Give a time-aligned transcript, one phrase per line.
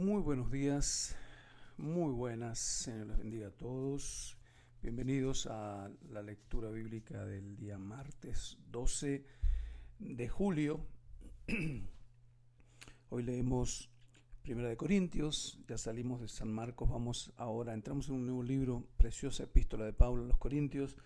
[0.00, 1.14] Muy buenos días,
[1.76, 4.38] muy buenas, Señor les bendiga a todos.
[4.80, 9.26] Bienvenidos a la lectura bíblica del día martes 12
[9.98, 10.80] de julio.
[13.10, 13.90] Hoy leemos
[14.40, 18.86] Primera de Corintios, ya salimos de San Marcos, vamos ahora, entramos en un nuevo libro,
[18.96, 20.96] preciosa epístola de Pablo a los Corintios,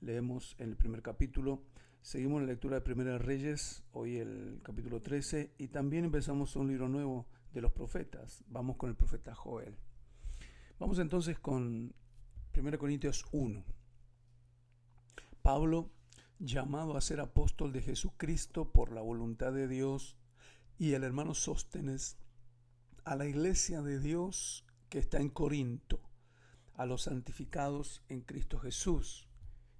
[0.00, 1.64] leemos en el primer capítulo,
[2.02, 6.68] seguimos la lectura de Primera de Reyes, hoy el capítulo 13, y también empezamos un
[6.68, 9.78] libro nuevo de los profetas, vamos con el profeta Joel.
[10.80, 11.94] Vamos entonces con
[12.54, 13.64] 1 Corintios 1.
[15.40, 15.90] Pablo,
[16.40, 20.16] llamado a ser apóstol de Jesucristo por la voluntad de Dios,
[20.78, 22.18] y el hermano Sóstenes,
[23.04, 26.00] a la iglesia de Dios que está en Corinto,
[26.74, 29.28] a los santificados en Cristo Jesús,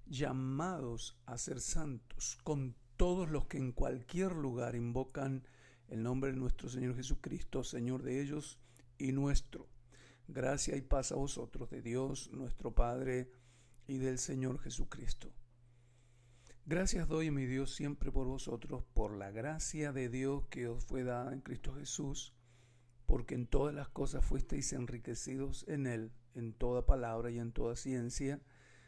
[0.05, 5.43] llamados a ser santos, con todos los que en cualquier lugar invocan
[5.89, 8.59] el nombre de nuestro Señor Jesucristo, Señor de ellos
[8.97, 9.67] y nuestro.
[10.27, 13.29] Gracia y paz a vosotros, de Dios nuestro Padre
[13.87, 15.31] y del Señor Jesucristo.
[16.65, 21.03] Gracias doy, mi Dios, siempre por vosotros, por la gracia de Dios que os fue
[21.03, 22.33] dada en Cristo Jesús,
[23.05, 27.75] porque en todas las cosas fuisteis enriquecidos en Él, en toda palabra y en toda
[27.75, 28.41] ciencia,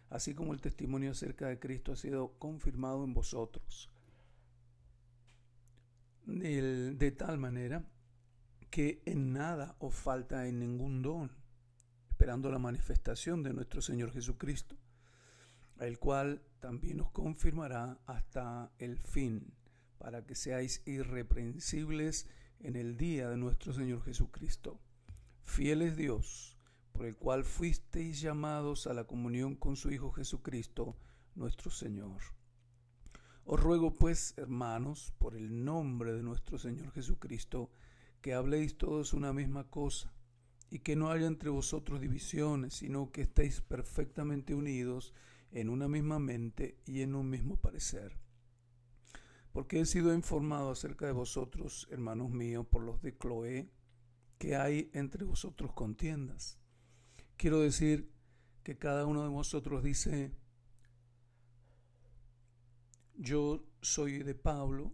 [0.09, 3.91] así como el testimonio acerca de Cristo ha sido confirmado en vosotros.
[6.27, 7.89] De, tal manera
[8.69, 11.31] que en nada os falta en ningún don,
[12.09, 14.75] esperando la manifestación de nuestro Señor Jesucristo,
[15.79, 19.53] el cual también os confirmará hasta el fin,
[19.97, 22.27] para que seáis irreprensibles
[22.59, 24.81] en el día de nuestro Señor Jesucristo.
[25.43, 26.57] Fiel es Dios,
[26.91, 30.97] por el cual fuisteis llamados a la comunión con su Hijo Jesucristo,
[31.35, 32.36] nuestro Señor.
[33.49, 37.69] Os ruego pues, hermanos, por el nombre de nuestro Señor Jesucristo,
[38.19, 40.11] que habléis todos una misma cosa,
[40.69, 45.13] y que no haya entre vosotros divisiones, sino que estéis perfectamente unidos
[45.53, 48.17] en una misma mente y en un mismo parecer.
[49.53, 53.71] Porque he sido informado acerca de vosotros, hermanos míos, por los de Cloé,
[54.39, 56.59] que hay entre vosotros contiendas.
[57.37, 58.11] Quiero decir
[58.63, 60.33] que cada uno de vosotros dice,
[63.17, 64.93] yo soy de Pablo,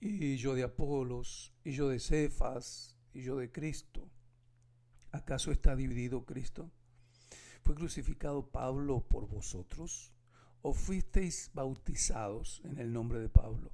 [0.00, 4.10] y yo de Apolos, y yo de Cefas, y yo de Cristo.
[5.12, 6.70] ¿Acaso está dividido Cristo?
[7.62, 10.12] ¿Fue crucificado Pablo por vosotros?
[10.62, 13.70] ¿O fuisteis bautizados en el nombre de Pablo?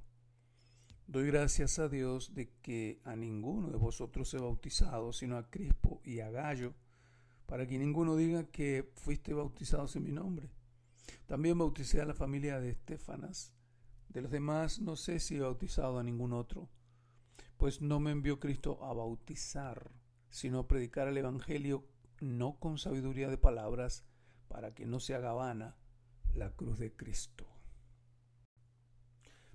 [1.07, 6.01] Doy gracias a Dios de que a ninguno de vosotros he bautizado, sino a Crispo
[6.03, 6.75] y a Gallo,
[7.47, 10.51] para que ninguno diga que fuiste bautizados en mi nombre.
[11.25, 13.51] También bauticé a la familia de Estefanas.
[14.09, 16.67] De los demás no sé si he bautizado a ningún otro,
[17.57, 19.91] pues no me envió Cristo a bautizar,
[20.29, 21.85] sino a predicar el Evangelio
[22.19, 24.03] no con sabiduría de palabras,
[24.47, 25.77] para que no se haga vana
[26.33, 27.45] la cruz de Cristo.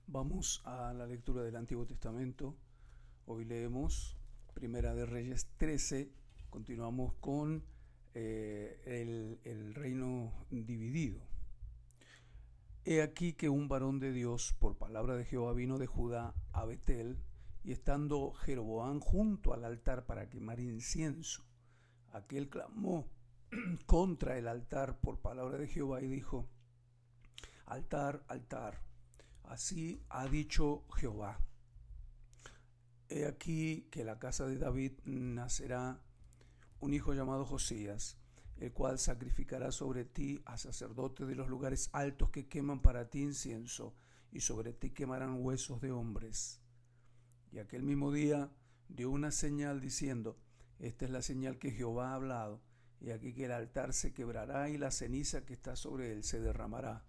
[0.06, 2.56] Vamos a la lectura del Antiguo Testamento.
[3.26, 4.16] Hoy leemos
[4.54, 6.12] Primera de Reyes 13.
[6.48, 7.64] Continuamos con
[8.14, 11.33] eh, el, el reino dividido.
[12.84, 16.64] He aquí que un varón de Dios, por palabra de Jehová, vino de Judá a
[16.64, 17.18] Betel,
[17.62, 21.44] y estando Jeroboam junto al altar para quemar incienso,
[22.12, 23.08] aquel clamó
[23.86, 26.46] contra el altar por palabra de Jehová y dijo,
[27.64, 28.82] altar, altar,
[29.44, 31.38] Así ha dicho Jehová.
[33.08, 36.00] He aquí que la casa de David nacerá
[36.80, 38.18] un hijo llamado Josías,
[38.58, 43.22] el cual sacrificará sobre ti a sacerdotes de los lugares altos que queman para ti
[43.22, 43.94] incienso,
[44.30, 46.60] y sobre ti quemarán huesos de hombres.
[47.52, 48.50] Y aquel mismo día
[48.88, 50.38] dio una señal diciendo,
[50.78, 52.60] esta es la señal que Jehová ha hablado,
[53.00, 56.40] y aquí que el altar se quebrará y la ceniza que está sobre él se
[56.40, 57.04] derramará.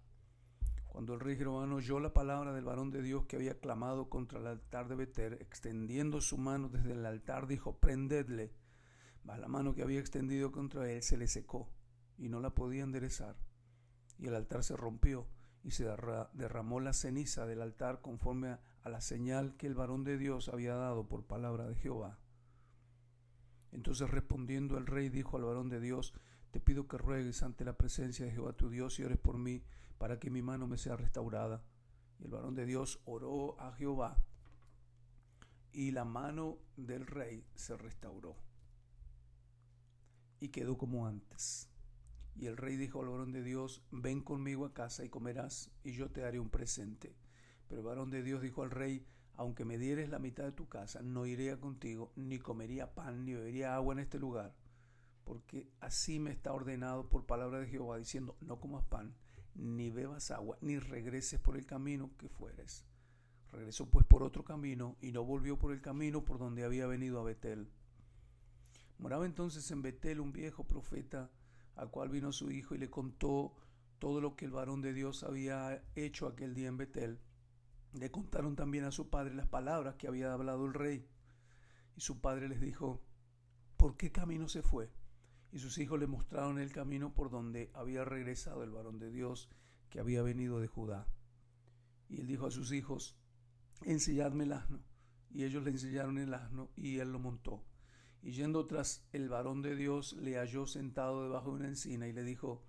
[0.96, 4.38] Cuando el rey Jeroboam oyó la palabra del varón de Dios que había clamado contra
[4.38, 8.54] el altar de Beter, extendiendo su mano desde el altar, dijo, prendedle.
[9.26, 11.68] La mano que había extendido contra él se le secó
[12.16, 13.36] y no la podía enderezar.
[14.18, 15.26] Y el altar se rompió
[15.62, 15.84] y se
[16.32, 20.74] derramó la ceniza del altar conforme a la señal que el varón de Dios había
[20.74, 22.18] dado por palabra de Jehová.
[23.72, 26.14] Entonces respondiendo el rey dijo al varón de Dios,
[26.50, 29.62] te pido que ruegues ante la presencia de Jehová tu Dios y ores por mí
[29.98, 31.62] para que mi mano me sea restaurada.
[32.18, 34.16] Y el varón de Dios oró a Jehová
[35.72, 38.36] y la mano del rey se restauró
[40.40, 41.68] y quedó como antes.
[42.34, 45.92] Y el rey dijo al varón de Dios, ven conmigo a casa y comerás, y
[45.92, 47.16] yo te haré un presente.
[47.68, 50.68] Pero el varón de Dios dijo al rey, aunque me dieres la mitad de tu
[50.68, 54.54] casa, no iría contigo, ni comería pan, ni bebería agua en este lugar,
[55.24, 59.14] porque así me está ordenado por palabra de Jehová, diciendo, no comas pan,
[59.54, 62.84] ni bebas agua, ni regreses por el camino que fueres.
[63.50, 67.20] Regresó pues por otro camino, y no volvió por el camino por donde había venido
[67.20, 67.70] a Betel.
[68.98, 71.30] Moraba entonces en Betel un viejo profeta,
[71.74, 73.54] al cual vino su hijo y le contó
[73.98, 77.20] todo lo que el varón de Dios había hecho aquel día en Betel.
[77.92, 81.06] Le contaron también a su padre las palabras que había hablado el rey.
[81.96, 83.02] Y su padre les dijo,
[83.76, 84.90] ¿por qué camino se fue?
[85.52, 89.48] Y sus hijos le mostraron el camino por donde había regresado el varón de Dios
[89.88, 91.06] que había venido de Judá.
[92.08, 93.16] Y él dijo a sus hijos,
[93.82, 94.80] ensilladme el asno.
[95.30, 97.62] Y ellos le ensillaron el asno y él lo montó.
[98.22, 102.12] Y yendo tras el varón de Dios, le halló sentado debajo de una encina y
[102.12, 102.64] le dijo,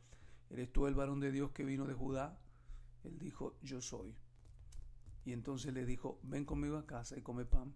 [0.50, 2.40] ¿eres tú el varón de Dios que vino de Judá?
[3.04, 4.16] Él dijo, yo soy.
[5.26, 7.74] Y entonces le dijo, ven conmigo a casa y come pan.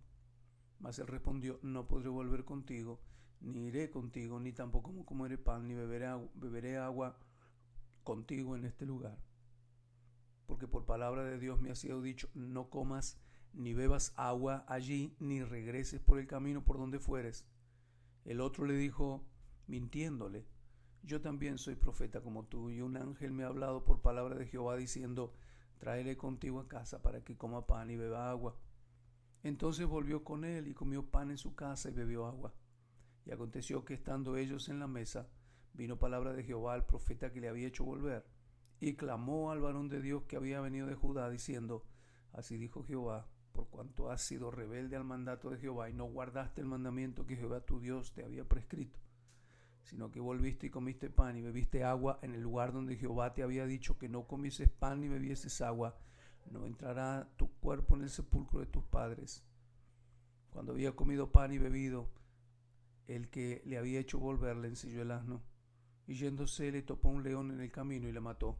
[0.79, 3.01] Mas él respondió, no podré volver contigo,
[3.39, 7.17] ni iré contigo, ni tampoco comeré pan, ni beberé beberé agua
[8.03, 9.17] contigo en este lugar.
[10.45, 13.19] Porque por palabra de Dios me ha sido dicho, no comas
[13.53, 17.45] ni bebas agua allí, ni regreses por el camino por donde fueres.
[18.25, 19.23] El otro le dijo,
[19.67, 20.45] mintiéndole,
[21.03, 24.45] yo también soy profeta como tú, y un ángel me ha hablado por palabra de
[24.45, 25.33] Jehová diciendo,
[25.79, 28.55] tráele contigo a casa para que coma pan y beba agua.
[29.43, 32.53] Entonces volvió con él y comió pan en su casa y bebió agua.
[33.25, 35.27] Y aconteció que estando ellos en la mesa,
[35.73, 38.25] vino palabra de Jehová al profeta que le había hecho volver,
[38.79, 41.85] y clamó al varón de Dios que había venido de Judá, diciendo,
[42.33, 46.61] Así dijo Jehová, por cuanto has sido rebelde al mandato de Jehová y no guardaste
[46.61, 48.99] el mandamiento que Jehová tu Dios te había prescrito
[49.83, 53.43] sino que volviste y comiste pan y bebiste agua en el lugar donde Jehová te
[53.43, 55.97] había dicho que no comieses pan ni bebieses agua,
[56.49, 59.43] no entrará tu cuerpo en el sepulcro de tus padres.
[60.49, 62.09] Cuando había comido pan y bebido,
[63.07, 65.41] el que le había hecho volver le ensilló el asno,
[66.07, 68.57] y yéndose le topó un león en el camino y le mató,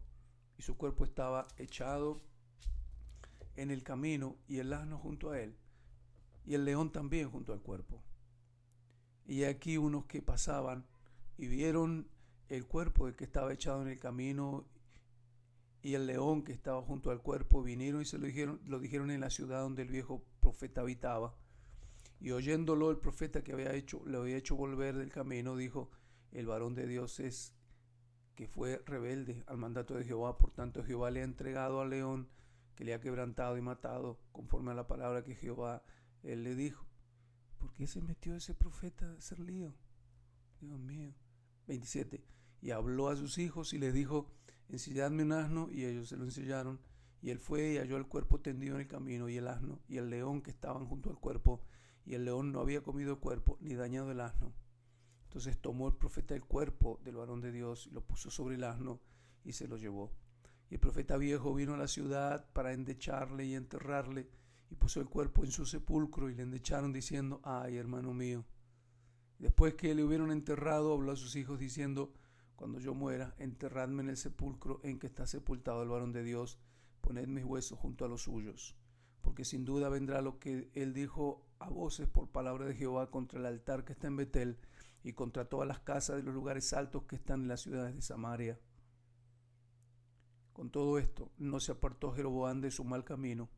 [0.57, 2.21] y su cuerpo estaba echado
[3.61, 5.55] en el camino y el asno junto a él,
[6.45, 8.03] y el león también junto al cuerpo.
[9.25, 10.85] Y aquí unos que pasaban
[11.37, 12.07] y vieron
[12.49, 14.65] el cuerpo del que estaba echado en el camino
[15.83, 19.09] y el león que estaba junto al cuerpo, vinieron y se lo dijeron, lo dijeron
[19.09, 21.35] en la ciudad donde el viejo profeta habitaba.
[22.19, 25.89] Y oyéndolo el profeta que había hecho, le había hecho volver del camino, dijo,
[26.31, 27.55] el varón de Dios es
[28.35, 32.29] que fue rebelde al mandato de Jehová, por tanto Jehová le ha entregado al león
[32.75, 35.83] que le ha quebrantado y matado, conforme a la palabra que Jehová
[36.23, 36.85] él le dijo.
[37.57, 39.73] ¿Por qué se metió ese profeta a hacer lío?
[40.59, 41.13] Dios mío.
[41.67, 42.23] 27.
[42.61, 44.27] Y habló a sus hijos y les dijo,
[44.69, 46.79] ensilladme un asno, y ellos se lo ensillaron.
[47.21, 49.97] Y él fue y halló el cuerpo tendido en el camino, y el asno, y
[49.97, 51.61] el león que estaban junto al cuerpo,
[52.05, 54.53] y el león no había comido el cuerpo, ni dañado el asno.
[55.25, 58.63] Entonces tomó el profeta el cuerpo del varón de Dios, y lo puso sobre el
[58.63, 58.99] asno,
[59.43, 60.11] y se lo llevó.
[60.71, 64.27] Y el profeta viejo vino a la ciudad para endecharle y enterrarle,
[64.71, 68.43] y puso el cuerpo en su sepulcro, y le endecharon diciendo, ay, hermano mío,
[69.41, 72.13] Después que le hubieron enterrado, habló a sus hijos diciendo,
[72.55, 76.59] cuando yo muera, enterradme en el sepulcro en que está sepultado el varón de Dios,
[77.01, 78.75] poned mis huesos junto a los suyos,
[79.21, 83.39] porque sin duda vendrá lo que él dijo a voces por palabra de Jehová contra
[83.39, 84.59] el altar que está en Betel
[85.03, 88.03] y contra todas las casas de los lugares altos que están en las ciudades de
[88.03, 88.59] Samaria.
[90.61, 93.49] Con todo esto, no se apartó Jeroboam de su mal camino,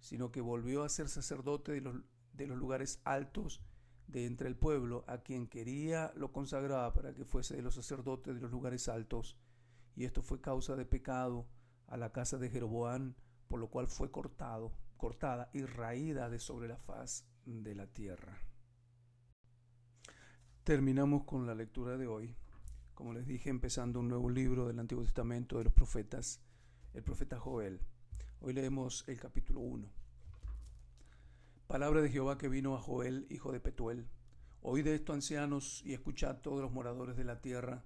[0.00, 1.96] sino que volvió a ser sacerdote de los,
[2.32, 3.60] de los lugares altos
[4.06, 8.34] de entre el pueblo, a quien quería lo consagraba para que fuese de los sacerdotes
[8.34, 9.36] de los lugares altos,
[9.96, 11.46] y esto fue causa de pecado
[11.88, 13.14] a la casa de Jeroboán,
[13.46, 18.38] por lo cual fue cortado, cortada y raída de sobre la faz de la tierra.
[20.64, 22.34] Terminamos con la lectura de hoy.
[22.98, 26.40] Como les dije, empezando un nuevo libro del Antiguo Testamento de los profetas,
[26.94, 27.80] el profeta Joel.
[28.40, 29.88] Hoy leemos el capítulo 1.
[31.68, 34.08] Palabra de Jehová que vino a Joel, hijo de Petuel.
[34.62, 37.84] Oíd esto, ancianos, y escuchad todos los moradores de la tierra.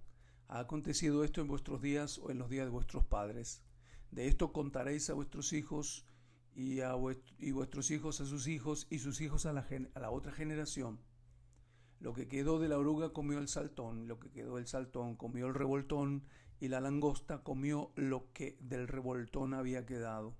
[0.49, 3.61] ¿Ha acontecido esto en vuestros días o en los días de vuestros padres?
[4.12, 6.07] De esto contaréis a vuestros hijos
[6.54, 11.00] y, a vuestros hijos a sus hijos y sus hijos a a la otra generación.
[12.02, 15.47] Lo que quedó de la oruga comió el saltón, lo que quedó del saltón comió
[15.47, 16.25] el revoltón,
[16.59, 20.35] y la langosta comió lo que del revoltón había quedado.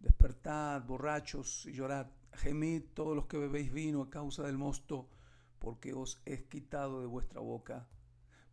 [0.00, 5.06] Despertad, borrachos, y llorad Gemid todos los que bebéis vino a causa del mosto,
[5.58, 7.86] porque os he quitado de vuestra boca.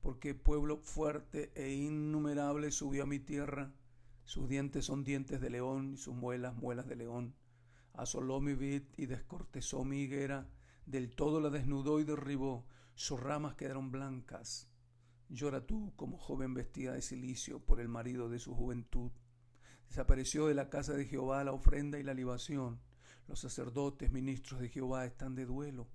[0.02, 3.72] Porque pueblo fuerte e innumerable subió a mi tierra.
[4.26, 7.36] Sus dientes son dientes de león y sus muelas muelas de león.
[7.94, 10.50] asoló mi vid y descortezó mi higuera,
[10.86, 14.70] del todo la desnudó y derribó, sus ramas quedaron blancas.
[15.30, 19.12] Llora tú como joven vestida de silicio por el marido de su juventud.
[19.88, 22.80] Desapareció de la casa de Jehová la ofrenda y la libación.
[23.28, 25.88] Los sacerdotes, ministros de Jehová, están de duelo.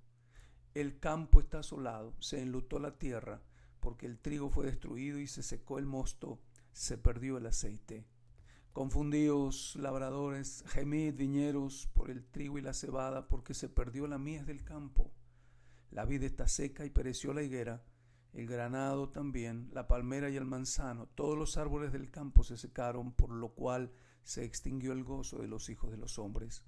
[0.73, 3.41] El campo está asolado, se enlutó la tierra,
[3.79, 6.39] porque el trigo fue destruido y se secó el mosto,
[6.73, 8.05] se perdió el aceite.
[8.73, 14.45] Confundíos, labradores, gemid, viñeros, por el trigo y la cebada, porque se perdió la mies
[14.45, 15.11] del campo.
[15.89, 17.83] La vid está seca y pereció la higuera,
[18.33, 23.11] el granado también, la palmera y el manzano, todos los árboles del campo se secaron,
[23.11, 23.91] por lo cual
[24.23, 26.63] se extinguió el gozo de los hijos de los hombres.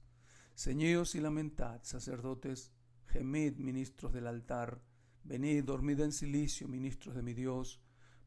[0.55, 2.71] Ceñíos y lamentad, sacerdotes,
[3.05, 4.81] gemid, ministros del altar,
[5.23, 7.79] venid, dormid en silicio, ministros de mi Dios,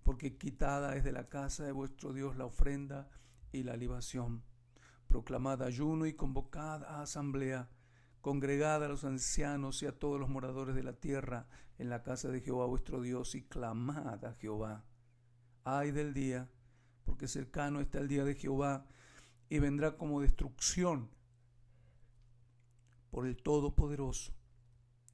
[0.05, 3.11] porque quitada es de la casa de vuestro Dios la ofrenda
[3.55, 4.43] y la libación.
[5.09, 7.71] Proclamad ayuno y convocad a asamblea,
[8.21, 11.47] congregad a los ancianos y a todos los moradores de la tierra
[11.79, 14.85] en la casa de Jehová vuestro Dios y clamad a Jehová.
[15.65, 16.51] Ay del día,
[17.05, 18.87] porque cercano está el día de Jehová
[19.49, 21.11] y vendrá como destrucción
[23.11, 24.35] por el Todopoderoso.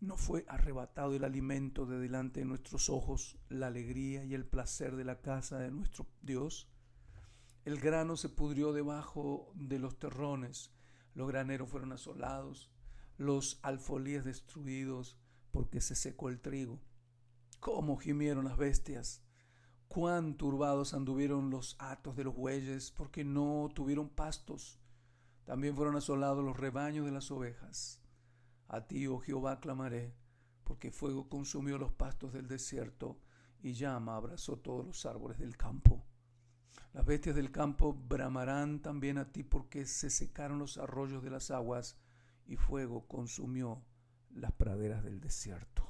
[0.01, 4.97] No fue arrebatado el alimento de delante de nuestros ojos, la alegría y el placer
[4.97, 6.71] de la casa de nuestro Dios.
[7.71, 10.73] El grano se pudrió debajo de los terrones,
[11.15, 12.69] los graneros fueron asolados,
[13.17, 15.17] los alfolíes destruidos,
[15.53, 16.81] porque se secó el trigo.
[17.61, 19.23] Cómo gimieron las bestias,
[19.87, 24.81] cuán turbados anduvieron los atos de los bueyes, porque no tuvieron pastos.
[25.45, 28.03] También fueron asolados los rebaños de las ovejas.
[28.67, 30.17] A ti, oh Jehová, clamaré,
[30.65, 33.21] porque fuego consumió los pastos del desierto
[33.63, 36.05] y llama abrazó todos los árboles del campo.
[36.93, 41.51] Las bestias del campo bramarán también a ti porque se secaron los arroyos de las
[41.51, 41.97] aguas
[42.47, 43.83] y fuego consumió
[44.35, 45.89] las praderas del desierto.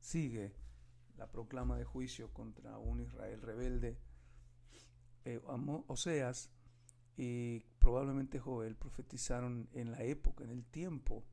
[0.00, 0.54] Sigue
[1.18, 3.98] la proclama de juicio contra un Israel rebelde.
[5.24, 5.40] Eh,
[5.86, 6.50] Oseas
[7.16, 11.24] y probablemente Joel profetizaron en la época, en el tiempo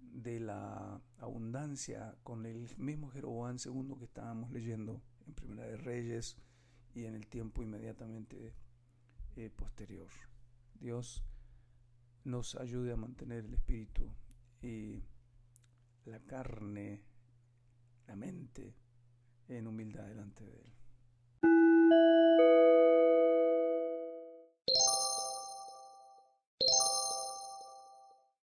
[0.00, 6.36] de la abundancia con el mismo Jeroboam II que estábamos leyendo en Primera de Reyes
[6.94, 8.54] y en el tiempo inmediatamente
[9.36, 10.10] eh, posterior.
[10.80, 11.22] Dios
[12.24, 14.10] nos ayude a mantener el espíritu
[14.60, 15.02] y
[16.04, 17.02] la carne,
[18.06, 18.74] la mente
[19.48, 20.72] en humildad delante de Él.